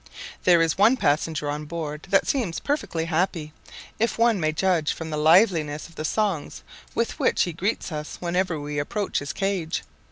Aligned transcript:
There 0.45 0.63
is 0.63 0.79
one 0.79 0.97
passenger 0.97 1.47
on 1.47 1.65
board 1.65 2.07
that 2.09 2.25
seems 2.27 2.59
perfectly 2.59 3.05
happy, 3.05 3.53
if 3.99 4.17
one 4.17 4.39
may 4.39 4.51
judge 4.51 4.93
from 4.93 5.11
the 5.11 5.15
liveliness 5.17 5.87
of 5.87 5.93
the 5.93 6.03
songs 6.05 6.63
with 6.95 7.19
which 7.19 7.43
he 7.43 7.53
greets 7.53 7.91
us 7.91 8.17
whenever 8.19 8.59
we 8.59 8.79
approach 8.79 9.19
his 9.19 9.31
cage. 9.31 9.83